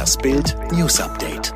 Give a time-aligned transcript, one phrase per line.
[0.00, 1.52] Das Bild News Update.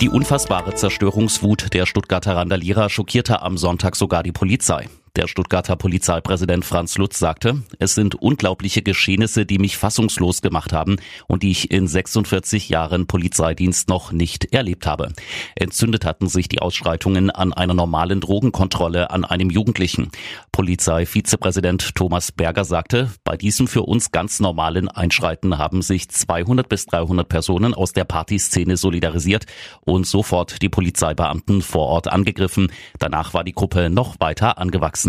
[0.00, 4.88] Die unfassbare Zerstörungswut der Stuttgarter Randalierer schockierte am Sonntag sogar die Polizei.
[5.14, 10.96] Der Stuttgarter Polizeipräsident Franz Lutz sagte, es sind unglaubliche Geschehnisse, die mich fassungslos gemacht haben
[11.26, 15.12] und die ich in 46 Jahren Polizeidienst noch nicht erlebt habe.
[15.54, 20.10] Entzündet hatten sich die Ausschreitungen an einer normalen Drogenkontrolle an einem Jugendlichen.
[20.50, 26.86] Polizeivizepräsident Thomas Berger sagte, bei diesem für uns ganz normalen Einschreiten haben sich 200 bis
[26.86, 29.44] 300 Personen aus der Partyszene solidarisiert
[29.82, 32.72] und sofort die Polizeibeamten vor Ort angegriffen.
[32.98, 35.01] Danach war die Gruppe noch weiter angewachsen.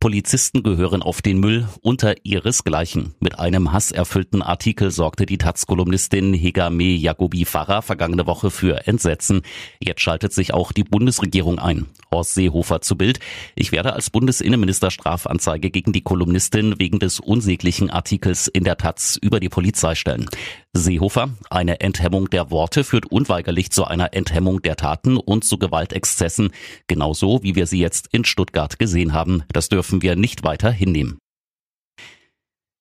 [0.00, 3.14] Polizisten gehören auf den Müll unter ihresgleichen.
[3.18, 9.42] Mit einem hasserfüllten Artikel sorgte die Taz-Kolumnistin Hegame Jacobi Farrer vergangene Woche für Entsetzen.
[9.80, 11.86] Jetzt schaltet sich auch die Bundesregierung ein.
[12.12, 13.18] Horst Seehofer zu Bild.
[13.56, 19.18] Ich werde als Bundesinnenminister Strafanzeige gegen die Kolumnistin wegen des unsäglichen Artikels in der Taz
[19.20, 20.28] über die Polizei stellen.
[20.74, 26.52] Seehofer, eine Enthemmung der Worte führt unweigerlich zu einer Enthemmung der Taten und zu Gewaltexzessen,
[26.86, 29.42] genauso wie wir sie jetzt in Stuttgart gesehen haben.
[29.52, 31.18] Das dürfen wir nicht weiter hinnehmen.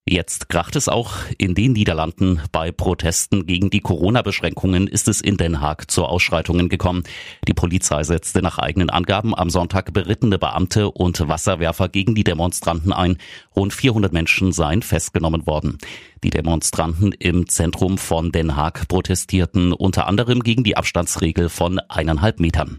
[0.09, 2.41] Jetzt kracht es auch in den Niederlanden.
[2.53, 7.03] Bei Protesten gegen die Corona-Beschränkungen ist es in Den Haag zu Ausschreitungen gekommen.
[7.45, 12.93] Die Polizei setzte nach eigenen Angaben am Sonntag berittene Beamte und Wasserwerfer gegen die Demonstranten
[12.93, 13.17] ein.
[13.53, 15.77] Rund 400 Menschen seien festgenommen worden.
[16.23, 22.39] Die Demonstranten im Zentrum von Den Haag protestierten unter anderem gegen die Abstandsregel von eineinhalb
[22.39, 22.77] Metern.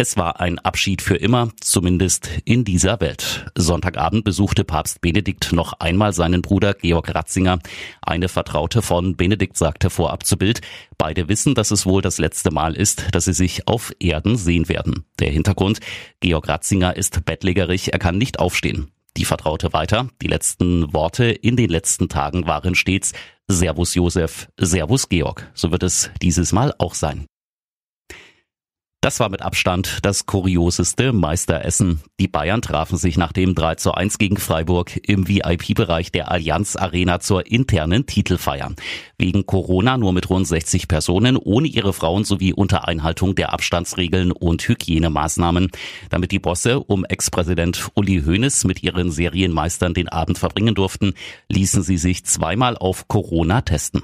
[0.00, 3.44] Es war ein Abschied für immer, zumindest in dieser Welt.
[3.54, 7.58] Sonntagabend besuchte Papst Benedikt noch einmal seinen Bruder Georg Ratzinger.
[8.00, 10.62] Eine Vertraute von Benedikt sagte vorab zu Bild,
[10.96, 14.70] beide wissen, dass es wohl das letzte Mal ist, dass sie sich auf Erden sehen
[14.70, 15.04] werden.
[15.18, 15.80] Der Hintergrund,
[16.20, 18.92] Georg Ratzinger ist bettlägerig, er kann nicht aufstehen.
[19.18, 23.12] Die Vertraute weiter, die letzten Worte in den letzten Tagen waren stets
[23.48, 25.50] Servus Josef, Servus Georg.
[25.52, 27.26] So wird es dieses Mal auch sein.
[29.02, 32.02] Das war mit Abstand das kurioseste Meisteressen.
[32.20, 36.76] Die Bayern trafen sich nach dem 3 zu 1 gegen Freiburg im VIP-Bereich der Allianz
[36.76, 38.74] Arena zur internen Titelfeier.
[39.16, 44.32] Wegen Corona nur mit rund 60 Personen, ohne ihre Frauen sowie unter Einhaltung der Abstandsregeln
[44.32, 45.70] und Hygienemaßnahmen.
[46.10, 51.14] Damit die Bosse um Ex-Präsident Uli Hoeneß mit ihren Serienmeistern den Abend verbringen durften,
[51.48, 54.02] ließen sie sich zweimal auf Corona testen.